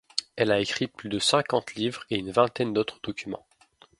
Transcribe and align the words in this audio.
Elle 0.35 0.51
a 0.51 0.59
écrit 0.59 0.87
plus 0.87 1.09
de 1.09 1.19
cinquante 1.19 1.75
livres 1.75 2.05
et 2.09 2.15
une 2.15 2.31
vingtaine 2.31 2.73
d'autres 2.73 2.99
documents. 3.03 3.45